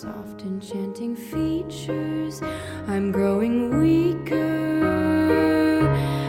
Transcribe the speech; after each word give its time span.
Soft, 0.00 0.40
enchanting 0.40 1.14
features, 1.14 2.40
I'm 2.88 3.12
growing 3.12 3.82
weaker 3.82 5.86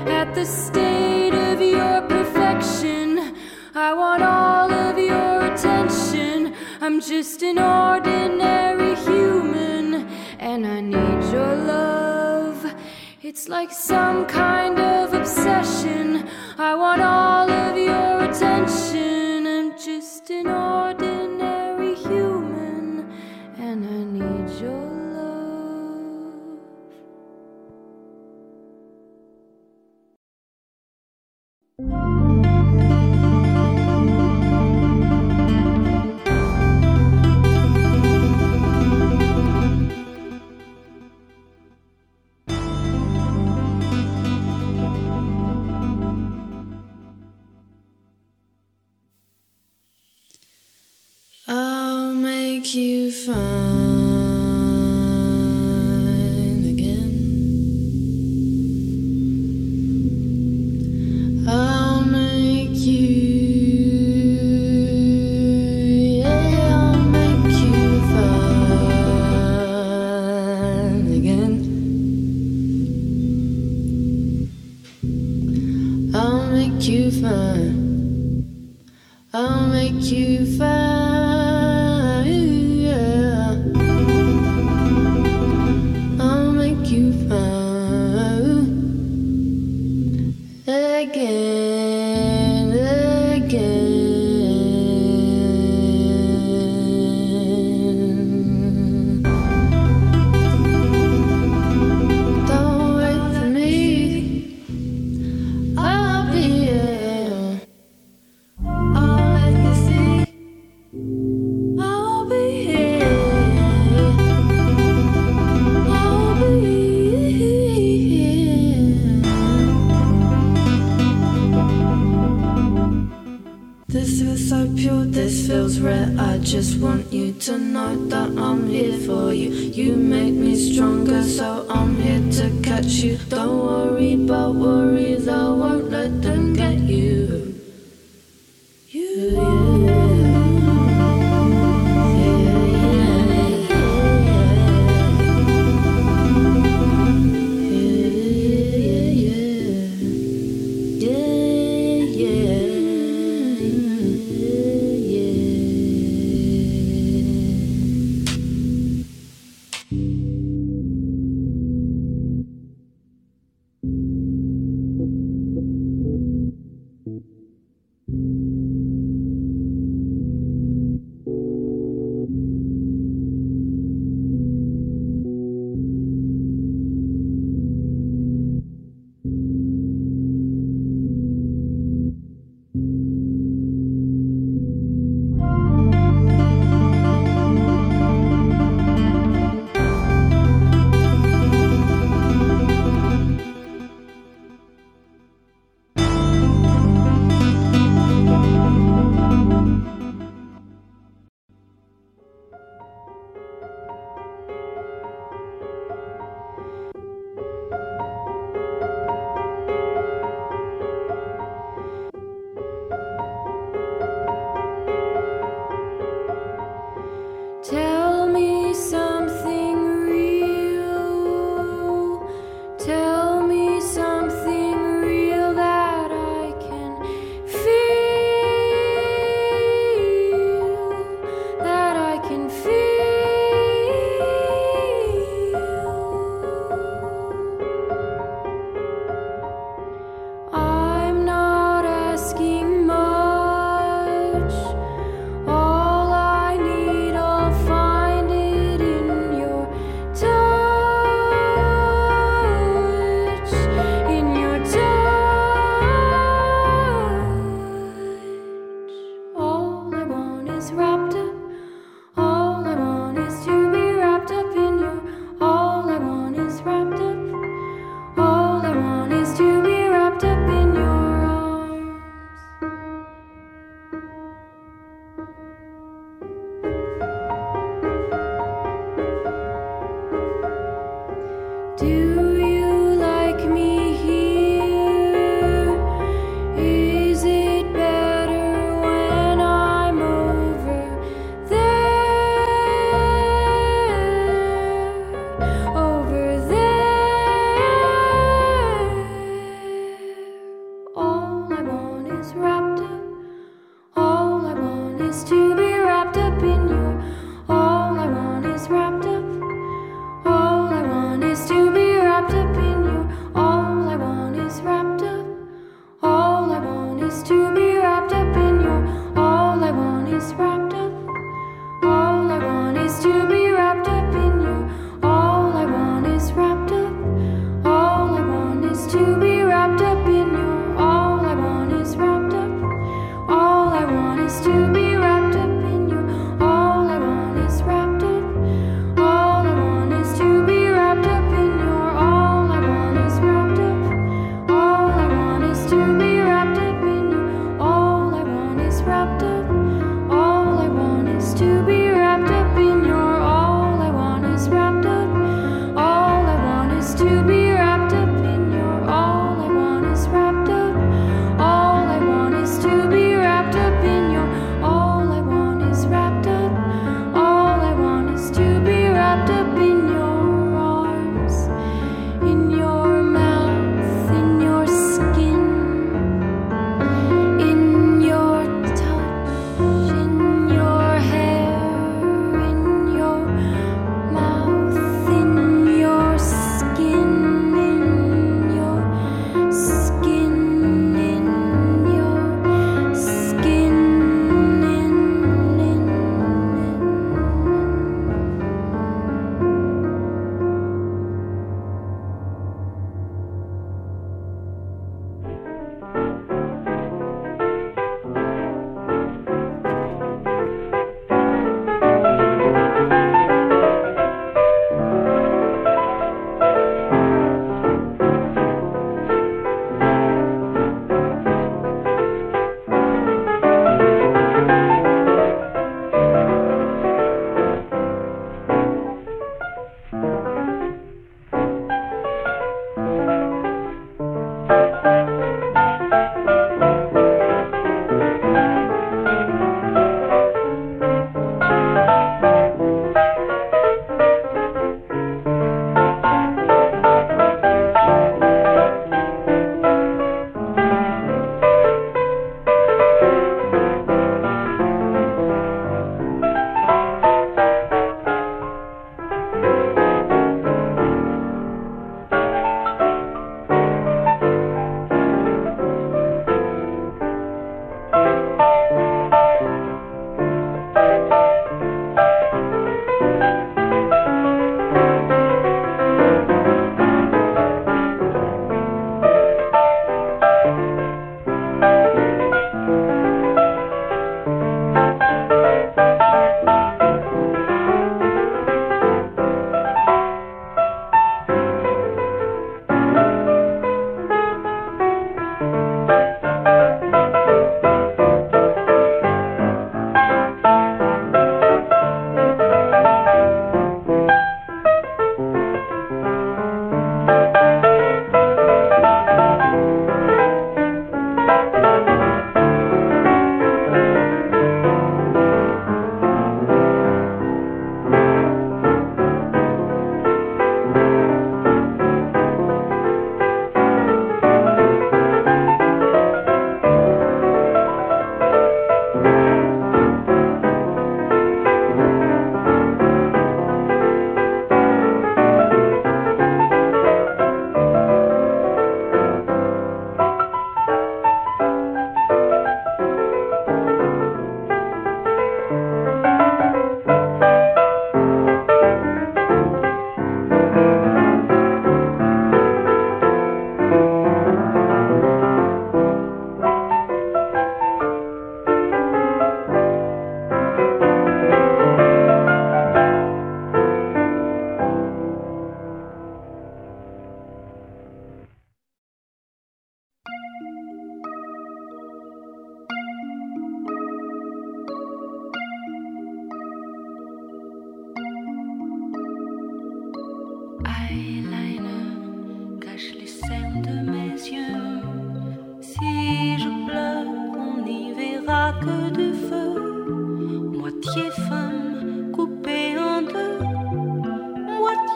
at 0.07 0.35
the 0.35 0.45
state 0.45 1.33
of 1.33 1.61
your 1.61 2.01
perfection. 2.01 3.33
I 3.73 3.93
want 3.93 4.23
all 4.23 4.69
of 4.69 4.97
your 4.97 5.53
attention. 5.53 6.53
I'm 6.81 6.99
just 6.99 7.41
an 7.43 7.59
ordinary 7.59 8.95
human, 9.07 10.09
and 10.39 10.67
I 10.67 10.81
need 10.81 11.31
your 11.31 11.55
love. 11.55 12.75
It's 13.21 13.47
like 13.47 13.71
some 13.71 14.25
kind 14.25 14.79
of 14.79 15.13
obsession. 15.13 16.27
I 16.57 16.75
want 16.75 17.01
all 17.01 17.49
of 17.49 17.77
your 17.77 18.29
attention 18.29 19.47
I'm 19.47 19.71
just 19.77 20.29
an 20.29 20.47
ordinary 20.47 21.00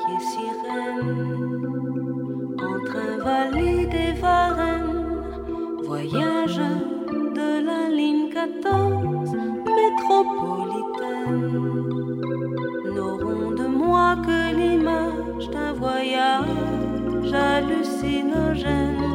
qui 0.06 0.18
sirène, 0.26 1.66
entre 2.72 2.98
invalides 3.14 3.94
et 3.94 4.14
varennes, 4.20 5.24
voyage 5.84 6.62
de 7.36 7.50
la 7.66 7.90
ligne 7.90 8.30
14 8.34 9.36
métropolitaine, 9.80 11.54
n'auront 12.94 13.52
de 13.52 13.68
moi 13.68 14.16
que 14.26 14.56
l'image 14.56 15.50
d'un 15.50 15.74
voyage 15.74 17.34
hallucinogène. 17.34 19.06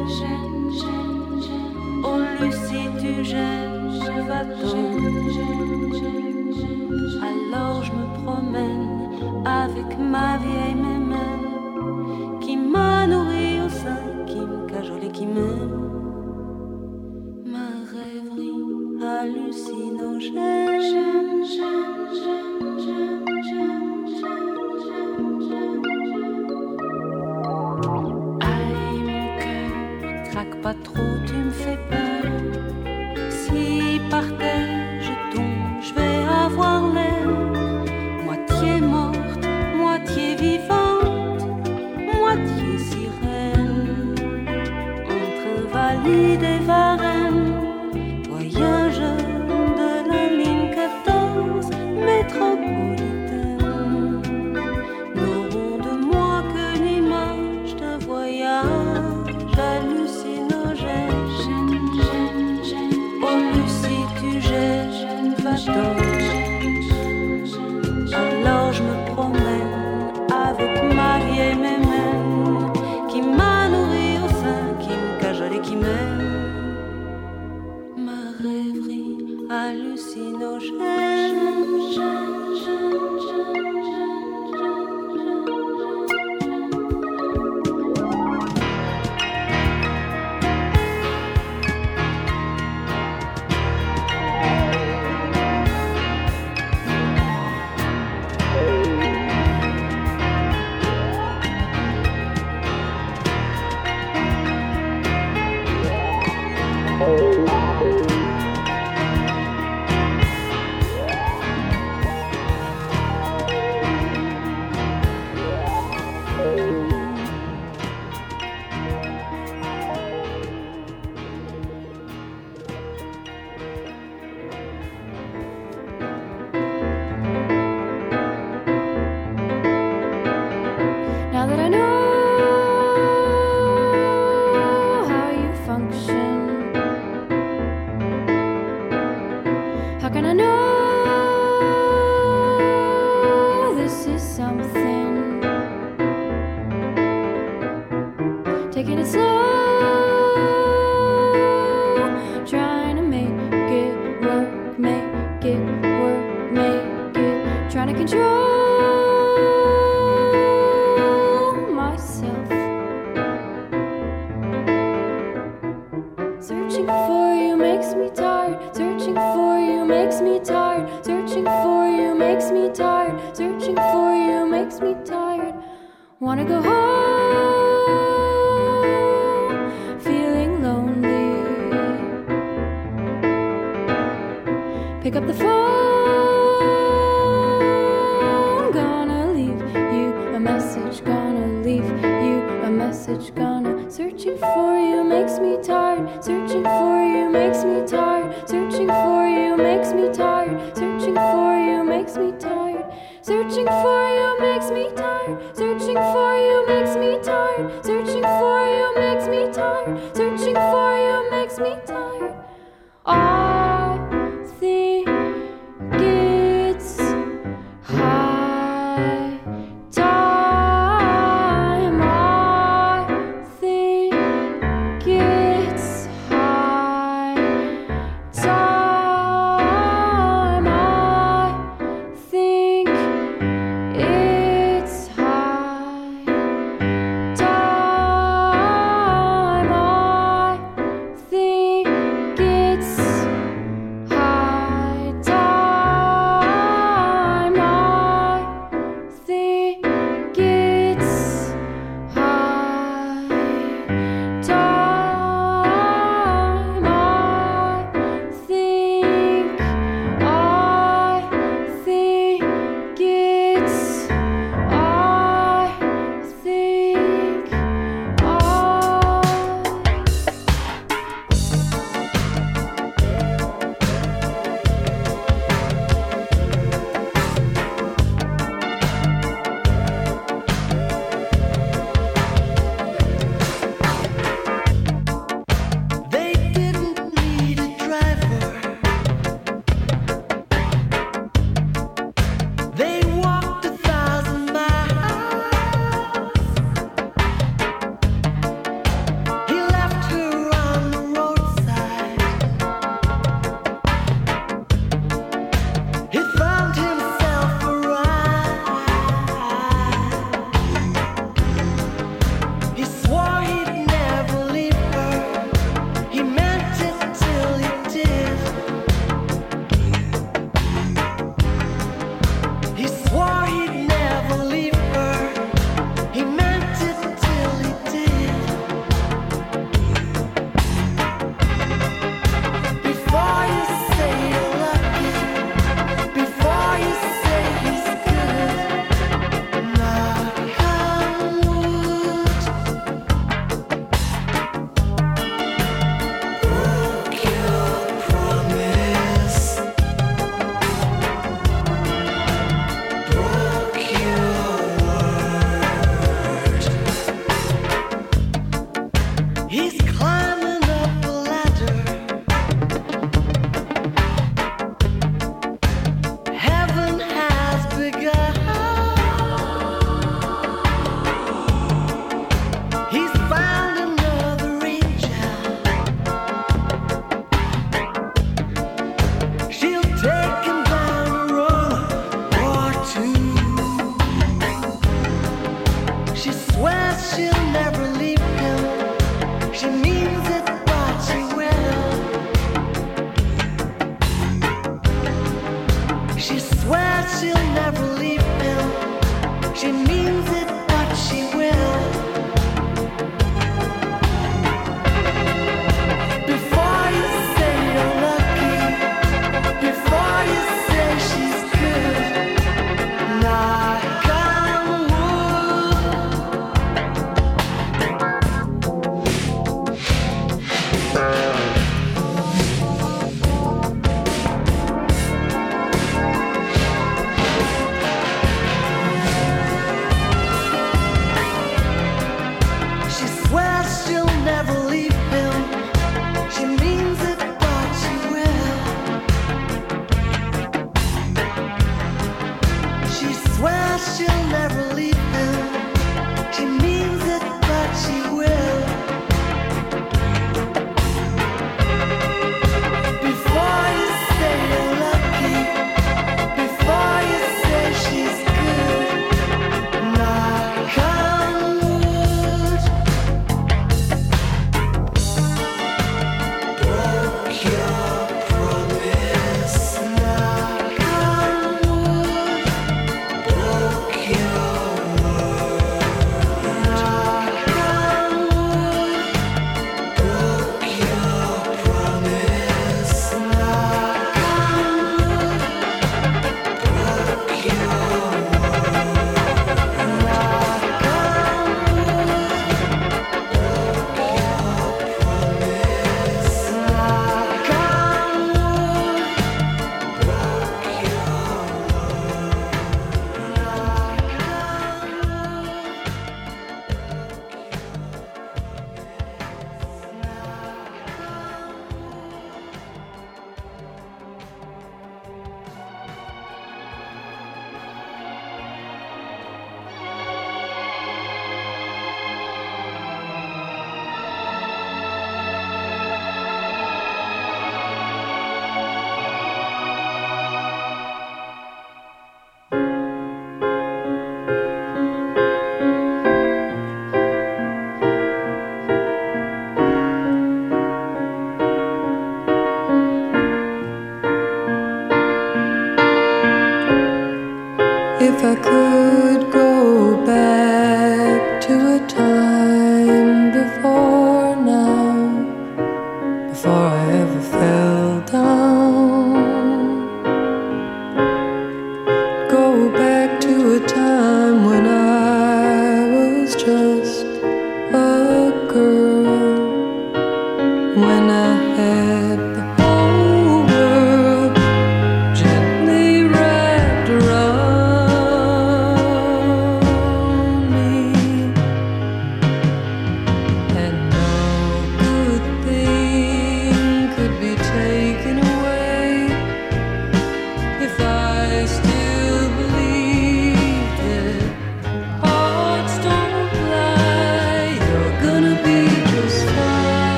Oh 2.03 2.19
Lucie, 2.39 2.89
tu 2.99 3.23
gênes, 3.23 3.91
va-t-on 4.27 4.85
Alors 7.29 7.83
je 7.83 7.91
me 7.91 8.05
promène 8.23 8.91
avec 9.45 9.97
ma 9.97 10.37
vieille. 10.37 10.70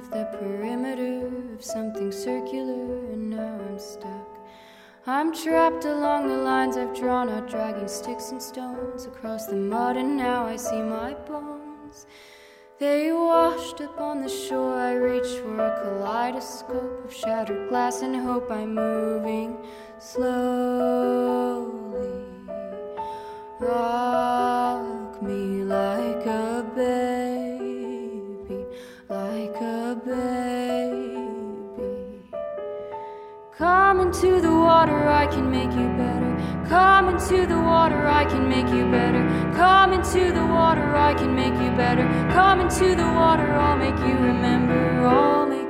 Perimeter 0.00 1.30
of 1.54 1.62
something 1.62 2.10
circular, 2.10 2.98
and 3.12 3.30
now 3.30 3.58
I'm 3.68 3.78
stuck. 3.78 4.28
I'm 5.06 5.34
trapped 5.34 5.84
along 5.84 6.28
the 6.28 6.36
lines 6.36 6.76
I've 6.76 6.94
drawn 6.96 7.28
out, 7.28 7.48
dragging 7.48 7.88
sticks 7.88 8.30
and 8.30 8.42
stones 8.42 9.06
across 9.06 9.46
the 9.46 9.56
mud, 9.56 9.96
and 9.96 10.16
now 10.16 10.46
I 10.46 10.56
see 10.56 10.80
my 10.80 11.14
bones. 11.14 12.06
They 12.78 13.12
washed 13.12 13.80
up 13.80 14.00
on 14.00 14.22
the 14.22 14.28
shore. 14.28 14.74
I 14.74 14.94
reach 14.94 15.38
for 15.40 15.58
a 15.58 15.80
kaleidoscope 15.82 17.04
of 17.04 17.14
shattered 17.14 17.68
glass 17.68 18.02
and 18.02 18.16
hope 18.16 18.50
I'm 18.50 18.74
moving 18.74 19.56
slowly. 19.98 21.72
Rock 23.60 25.22
me 25.22 25.51
into 34.02 34.40
the 34.40 34.52
water, 34.52 35.08
I 35.08 35.26
can 35.26 35.50
make 35.50 35.72
you 35.72 35.88
better. 35.96 36.30
Come 36.68 37.08
into 37.08 37.46
the 37.46 37.58
water, 37.58 38.06
I 38.06 38.24
can 38.24 38.48
make 38.48 38.68
you 38.68 38.84
better. 38.90 39.22
Come 39.54 39.92
into 39.92 40.32
the 40.32 40.44
water, 40.44 40.94
I 40.94 41.14
can 41.14 41.34
make 41.34 41.54
you 41.54 41.70
better. 41.76 42.06
Come 42.32 42.60
into 42.60 42.94
the 42.96 43.10
water, 43.20 43.46
I'll 43.52 43.76
make 43.76 43.98
you 43.98 44.14
remember. 44.30 45.06
I'll 45.06 45.46
make 45.46 45.61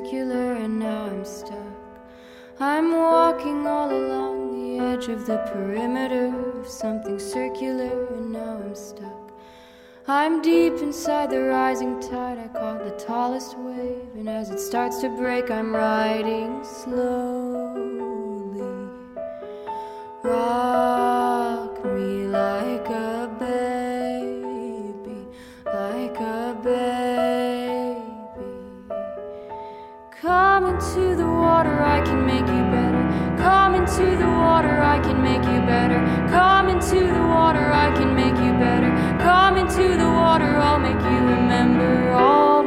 circular, 0.00 0.52
and 0.54 0.78
now 0.78 1.04
I'm 1.06 1.24
stuck. 1.24 1.58
I'm 2.58 2.92
walking 2.92 3.66
all 3.66 3.90
along 3.90 4.52
the 4.52 4.84
edge 4.84 5.08
of 5.08 5.26
the 5.26 5.38
perimeter 5.52 6.34
of 6.58 6.66
something 6.66 7.18
circular, 7.18 8.06
and 8.14 8.32
now 8.32 8.62
I'm 8.64 8.74
stuck. 8.74 9.32
I'm 10.08 10.40
deep 10.40 10.74
inside 10.80 11.30
the 11.30 11.42
rising 11.42 12.00
tide. 12.00 12.38
I 12.38 12.48
caught 12.48 12.82
the 12.82 13.04
tallest 13.04 13.58
wave, 13.58 14.08
and 14.14 14.28
as 14.28 14.50
it 14.50 14.58
starts 14.58 15.00
to 15.02 15.10
break, 15.10 15.50
I'm 15.50 15.74
riding 15.74 16.64
slowly. 16.64 17.90
Rock 20.22 20.69
water, 31.60 31.82
I 31.82 32.00
can 32.00 32.24
make 32.24 32.46
you 32.56 32.64
better. 32.72 33.04
Come 33.36 33.74
into 33.74 34.16
the 34.16 34.26
water, 34.26 34.80
I 34.80 34.98
can 34.98 35.22
make 35.22 35.44
you 35.44 35.60
better. 35.66 36.00
Come 36.30 36.70
into 36.70 37.00
the 37.16 37.22
water, 37.36 37.66
I 37.86 37.92
can 37.98 38.14
make 38.16 38.38
you 38.44 38.52
better. 38.52 38.90
Come 39.20 39.58
into 39.58 39.86
the 40.02 40.08
water, 40.08 40.56
I'll 40.56 40.78
make 40.78 41.02
you 41.10 41.18
remember. 41.36 42.12
I'll 42.12 42.59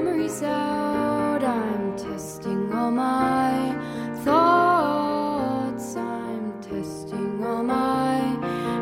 memories 0.00 0.42
out. 0.44 1.42
I'm 1.42 1.96
testing 1.96 2.72
all 2.72 2.92
my 2.92 3.74
thoughts. 4.24 5.96
I'm 5.96 6.52
testing 6.62 7.44
all 7.44 7.64
my 7.64 8.20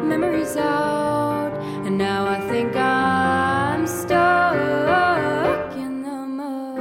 memories 0.03 0.57
out. 0.59 1.53
And 1.87 1.97
now 1.97 2.27
I 2.27 2.39
think 2.51 2.77
I'm 2.77 3.87
stuck 3.87 5.75
in 5.75 6.03
the 6.03 6.19
mud. 6.39 6.81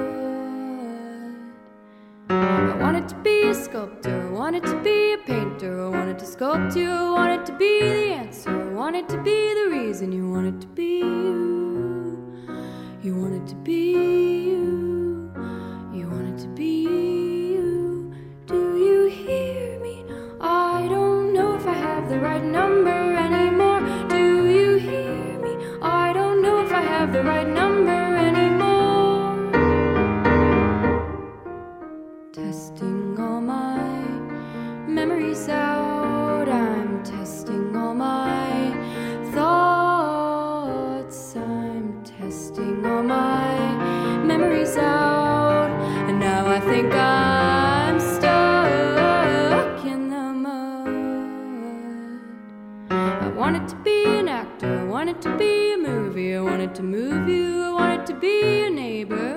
I 2.30 2.76
wanted 2.82 3.08
to 3.08 3.16
be 3.16 3.44
a 3.48 3.54
sculptor, 3.54 4.30
wanted 4.34 4.64
to 4.66 4.76
be 4.84 5.14
a 5.14 5.18
painter, 5.18 5.90
wanted 5.90 6.20
to 6.20 6.26
sculpt 6.26 6.76
you, 6.76 6.90
wanted 6.90 7.46
to 7.46 7.54
be 7.54 7.80
the 7.80 8.14
answer, 8.22 8.70
wanted 8.74 9.08
to 9.08 9.18
be 9.24 9.54
the 9.60 9.70
reason 9.72 10.12
you 10.12 10.30
wanted 10.30 10.60
to 10.60 10.68
be 10.68 11.45
to 13.48 13.56
be. 13.56 14.35
to 56.76 56.84
move 56.84 57.30
you, 57.30 57.62
I 57.64 57.70
wanted 57.72 58.06
to 58.08 58.16
be 58.16 58.60
your 58.60 58.70
neighbor. 58.70 59.35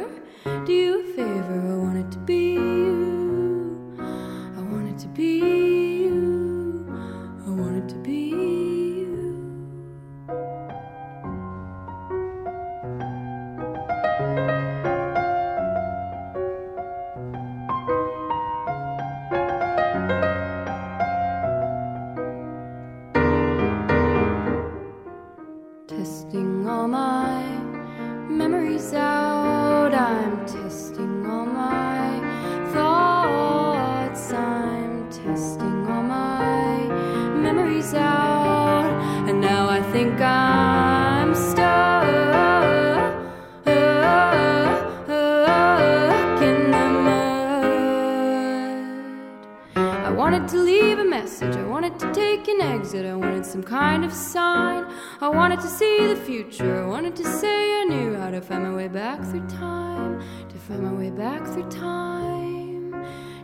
wanted 50.30 50.46
to 50.46 50.58
leave 50.58 50.98
a 50.98 51.04
message. 51.04 51.56
I 51.56 51.64
wanted 51.64 51.98
to 52.00 52.12
take 52.12 52.48
an 52.48 52.60
exit. 52.60 53.06
I 53.06 53.14
wanted 53.14 53.46
some 53.46 53.62
kind 53.62 54.04
of 54.04 54.12
sign. 54.12 54.84
I 55.22 55.28
wanted 55.30 55.58
to 55.60 55.66
see 55.66 56.06
the 56.06 56.16
future. 56.16 56.84
I 56.84 56.86
wanted 56.86 57.16
to 57.16 57.24
say 57.24 57.80
I 57.80 57.84
knew 57.84 58.14
how 58.14 58.30
to 58.30 58.42
find 58.42 58.64
my 58.64 58.74
way 58.74 58.88
back 58.88 59.24
through 59.24 59.48
time. 59.48 60.20
To 60.50 60.58
find 60.58 60.82
my 60.82 60.92
way 60.92 61.08
back 61.08 61.46
through 61.46 61.70
time. 61.70 62.92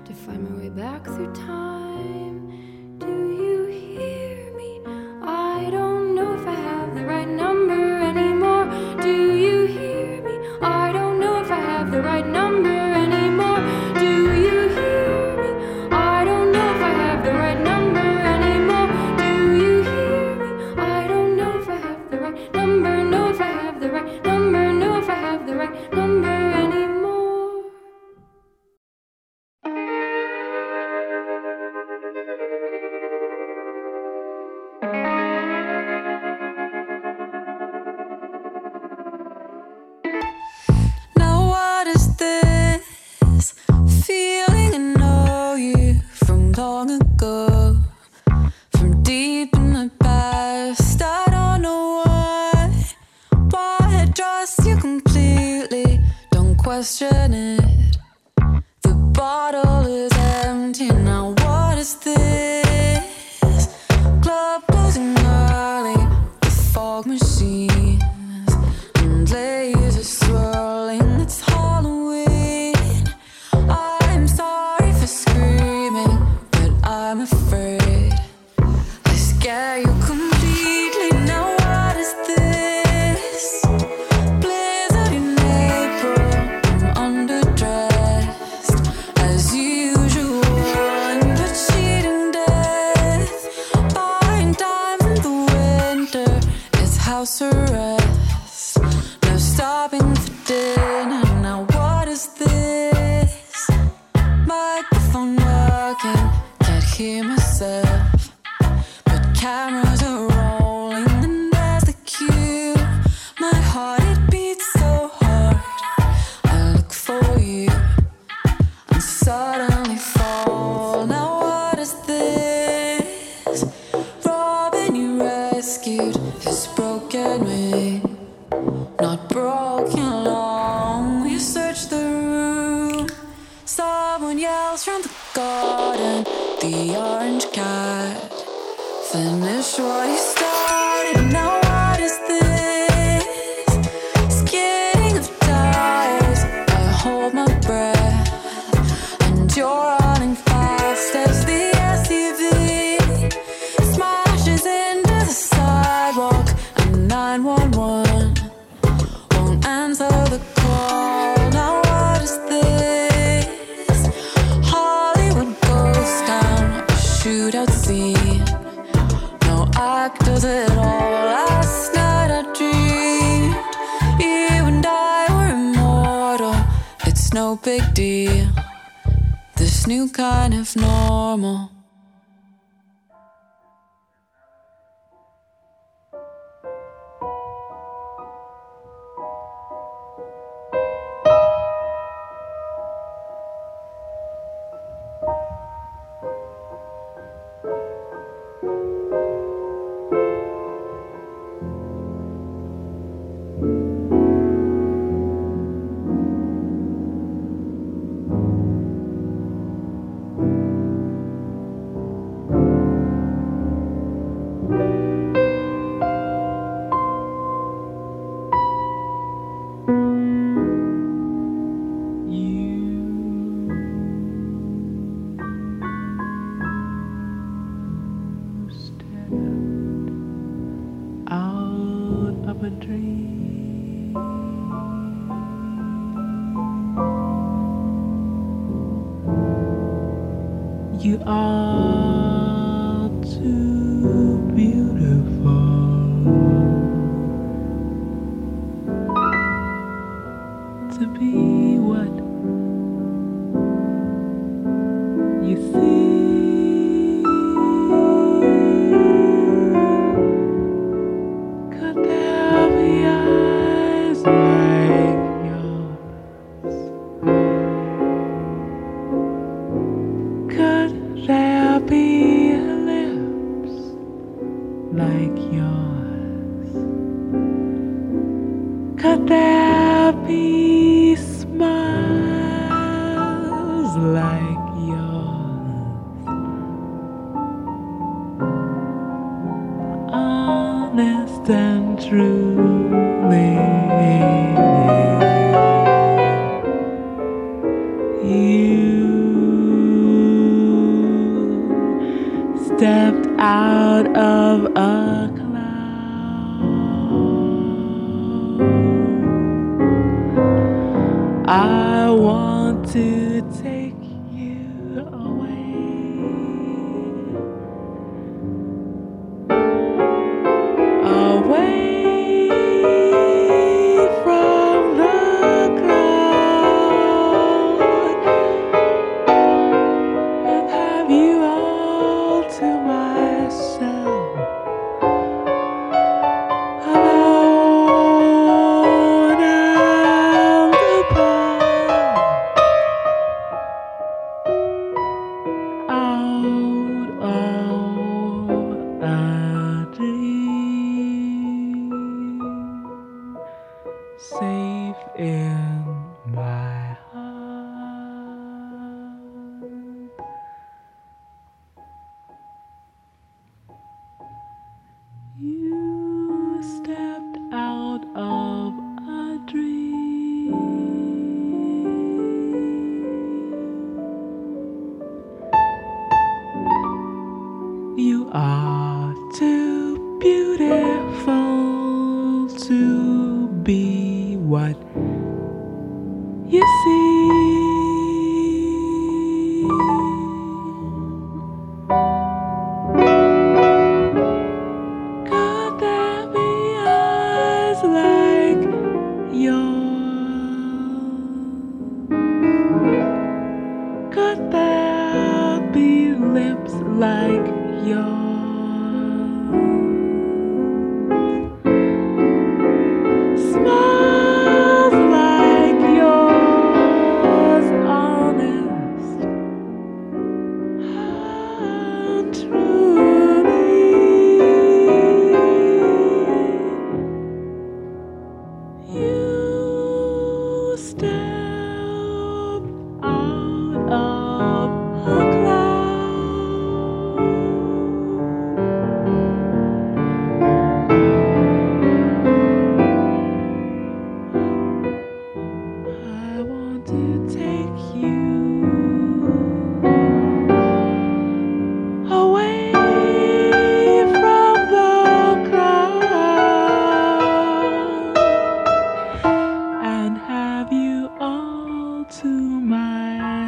To 0.05 0.13
find 0.13 0.51
my 0.51 0.59
way 0.61 0.69
back 0.69 1.07
through 1.07 1.33
time. 1.33 1.74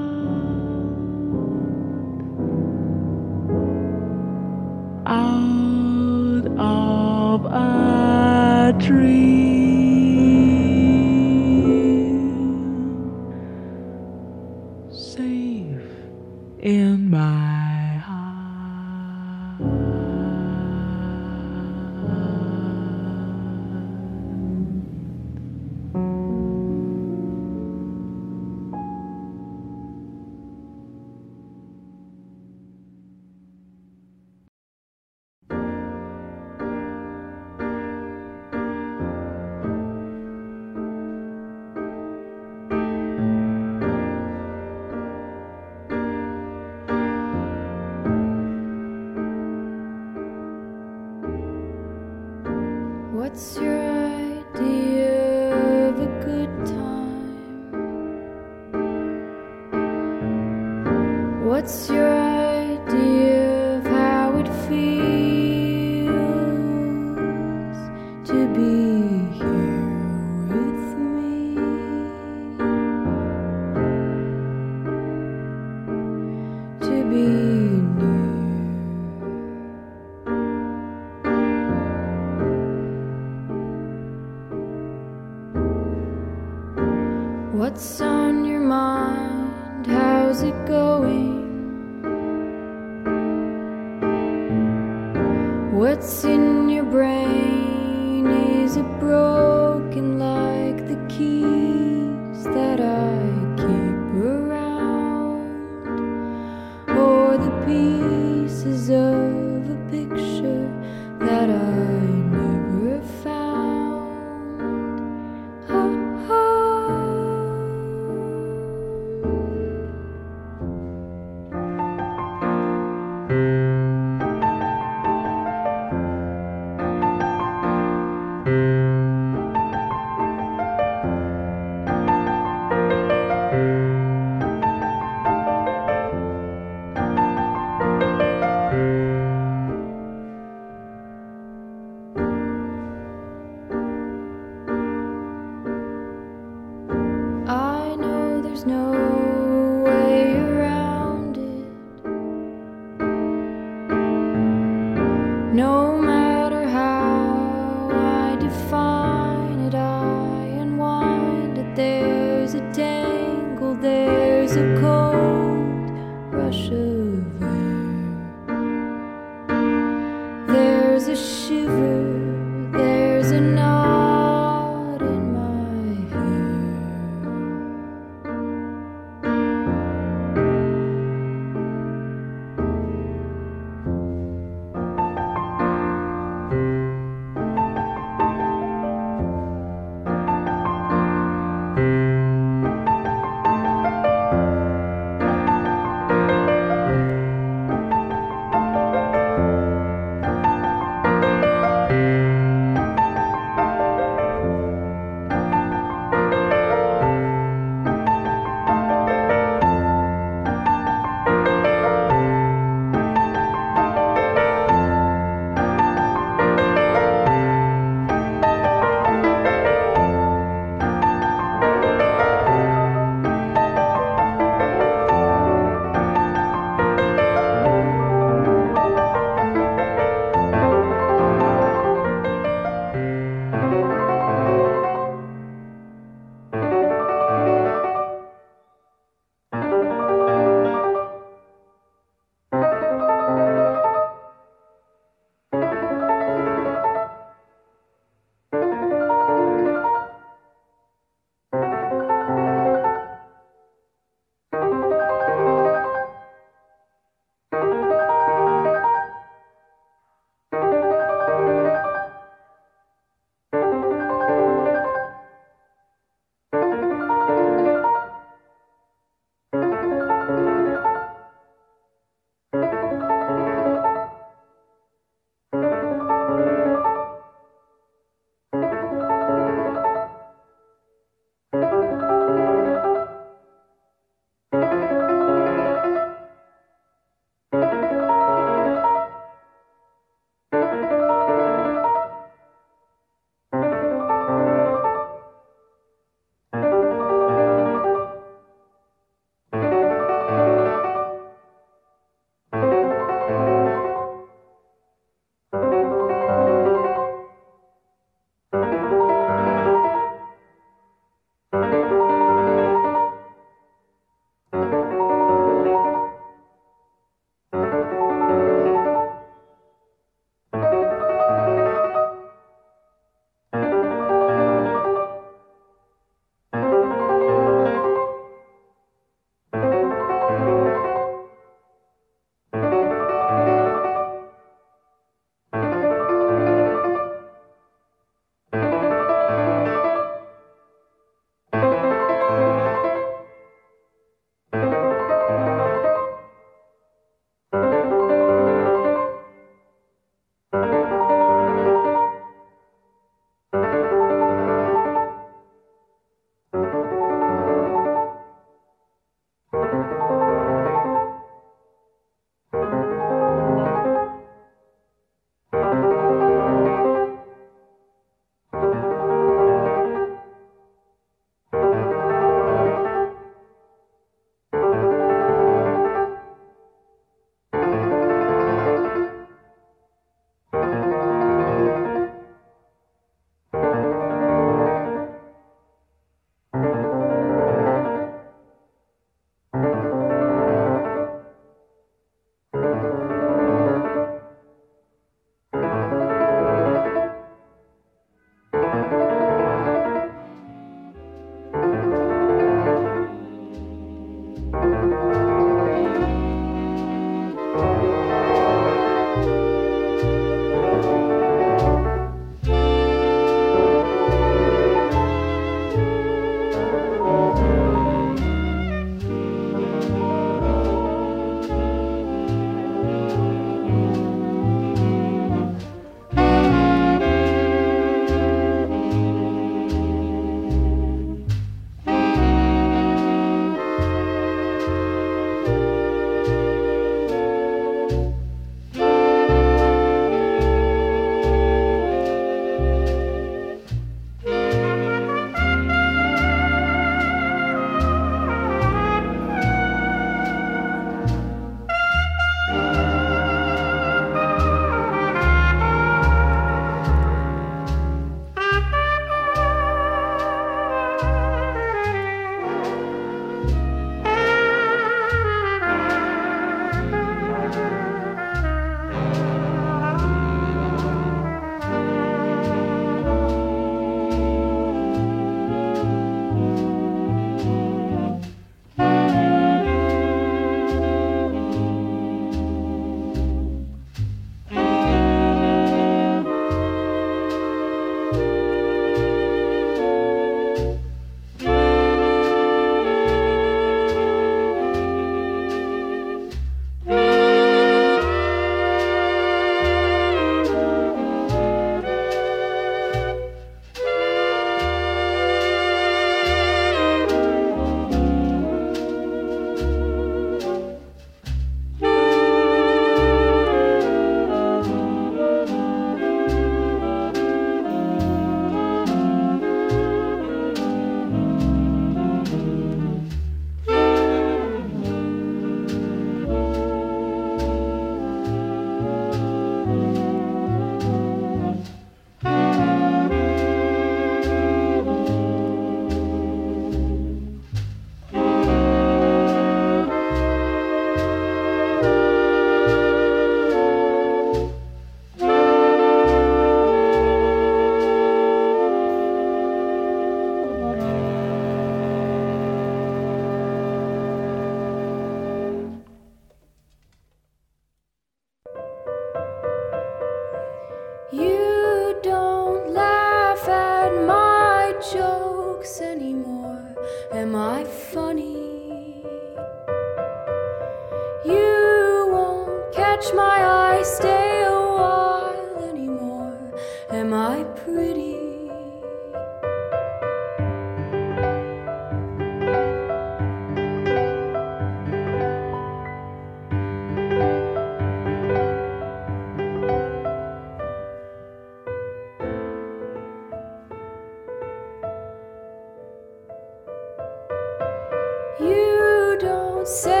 So 599.71 600.00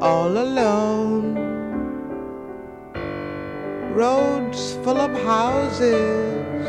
all 0.00 0.38
alone. 0.38 1.34
Roads 3.94 4.74
full 4.84 4.96
of 4.96 5.10
houses, 5.22 6.66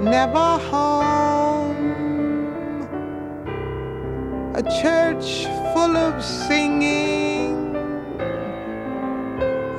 never 0.00 0.58
home. 0.70 1.76
A 4.54 4.62
church 4.82 5.46
full 5.72 5.96
of 5.96 6.22
singing, 6.22 7.74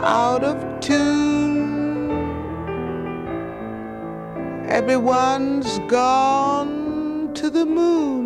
out 0.01 0.43
of 0.43 0.79
tune. 0.79 2.11
Everyone's 4.67 5.79
gone 5.88 7.32
to 7.36 7.49
the 7.51 7.65
moon. 7.65 8.20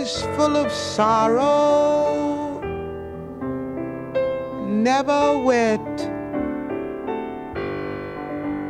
eyes 0.00 0.22
full 0.36 0.56
of 0.56 0.72
sorrow, 0.72 2.60
never 4.66 5.38
wet, 5.38 6.00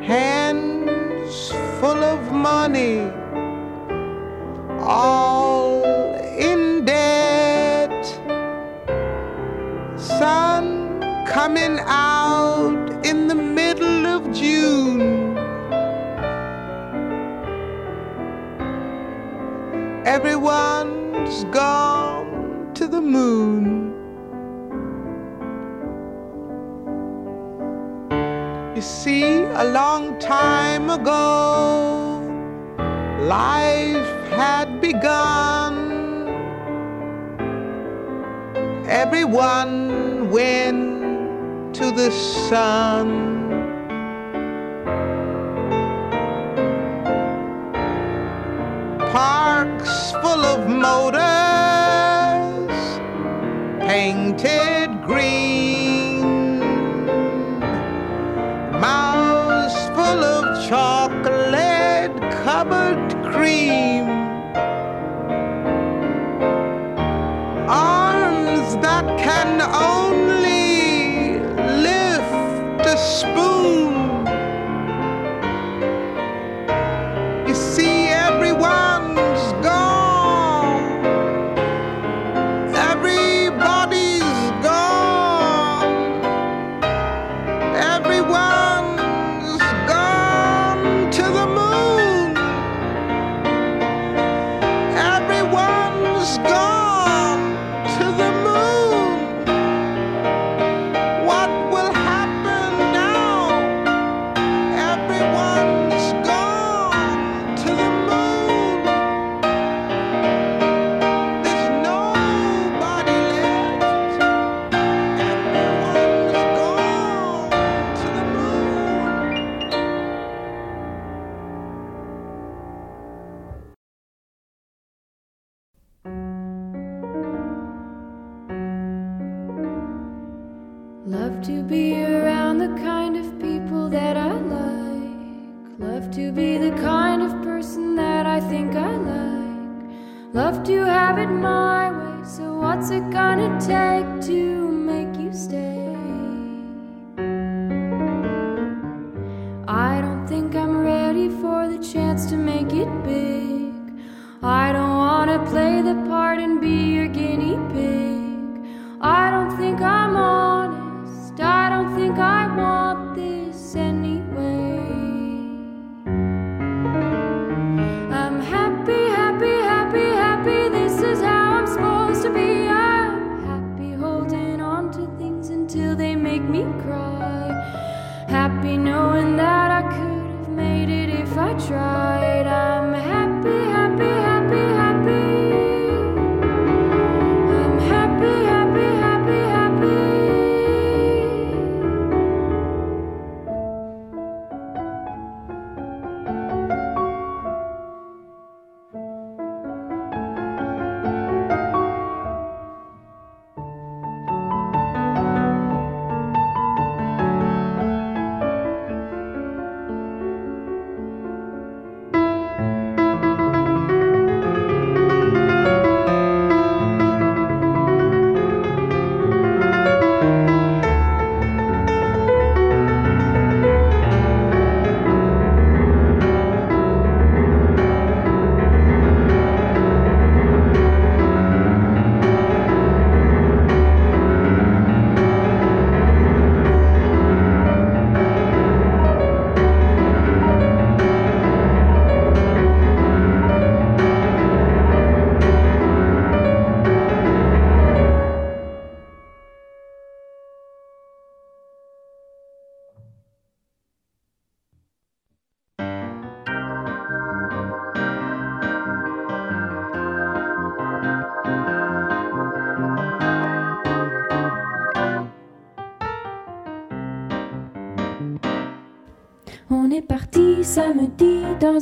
hands 0.02 1.52
full 1.80 2.02
of 2.14 2.32
money, 2.32 3.00
all 4.80 5.84
in 6.36 6.84
debt, 6.84 8.04
sun 9.96 11.00
coming 11.26 11.78
out 11.86 12.88
in 13.04 13.28
the 13.28 13.34
middle 13.34 14.06
of 14.06 14.32
June. 14.32 15.30
everyone 20.06 20.99
has 21.30 21.44
gone 21.44 22.74
to 22.74 22.88
the 22.88 23.00
moon. 23.00 23.94
You 28.74 28.82
see, 28.82 29.42
a 29.44 29.64
long 29.64 30.18
time 30.18 30.90
ago, 30.90 32.18
life 33.20 34.10
had 34.32 34.80
begun. 34.80 35.74
Everyone 38.88 40.30
went 40.30 41.76
to 41.76 41.92
the 41.92 42.10
sun. 42.10 43.29
trucks 49.61 50.12
full 50.22 50.42
of 50.46 50.68
motors 50.68 51.20
painted. 53.86 54.69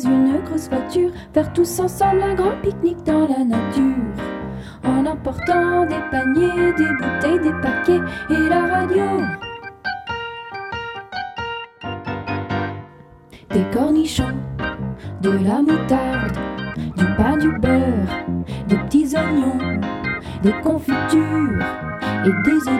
Une 0.07 0.41
grosse 0.45 0.69
voiture, 0.69 1.11
faire 1.33 1.53
tous 1.53 1.81
ensemble 1.81 2.23
un 2.23 2.35
grand 2.35 2.57
pique-nique 2.63 3.03
dans 3.05 3.27
la 3.27 3.45
nature. 3.45 3.95
En 4.85 5.05
emportant 5.07 5.87
des 5.87 6.01
paniers, 6.11 6.73
des 6.77 6.93
bouteilles, 6.93 7.41
des 7.41 7.53
paquets 7.61 8.01
et 8.31 8.49
la 8.49 8.67
radio. 8.67 9.05
Des 13.51 13.65
cornichons, 13.73 14.37
de 15.21 15.31
la 15.31 15.63
moutarde, 15.63 16.39
du 16.97 17.05
pain, 17.17 17.37
du 17.37 17.51
beurre, 17.59 18.45
des 18.69 18.77
petits 18.77 19.15
oignons, 19.17 19.81
des 20.43 20.53
confitures 20.63 21.65
et 22.25 22.43
des 22.43 22.69
œufs 22.69 22.78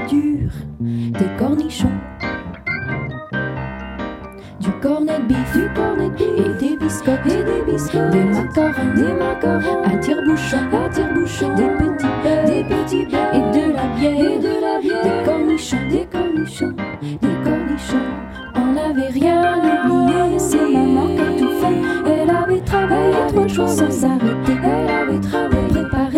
des 7.87 8.25
macarons, 8.25 8.95
des 8.97 9.13
macarons, 9.15 9.83
à 9.85 9.97
tire-bouchon, 9.99 10.59
à 10.73 10.89
tire-bouchon, 10.89 11.55
des 11.55 11.69
petits 11.79 12.07
des 12.47 12.65
petits 12.65 13.03
et 13.03 13.07
de 13.07 13.73
la 13.73 13.87
bière, 13.97 14.19
et 14.19 14.39
de 14.39 14.55
la 14.61 14.81
bière, 14.81 15.03
des 15.05 15.25
cornichons, 15.25 15.77
des 15.89 16.07
cornichons, 16.07 16.75
des 17.03 17.37
cornichons. 17.45 18.09
On 18.57 18.73
n'avait 18.73 19.09
rien 19.09 19.87
oublié, 19.89 20.39
c'est 20.39 20.69
maman 20.69 21.07
qui 21.07 21.21
a 21.21 21.39
tout 21.39 21.53
fait. 21.61 21.79
Elle 22.07 22.31
avait 22.31 22.61
travaillé 22.61 23.15
trois 23.29 23.47
jours 23.47 23.69
sans 23.69 23.91
s'arrêter. 23.91 24.57
Elle 24.65 24.91
avait 24.91 25.21
travaillé, 25.21 25.69
préparé 25.71 26.18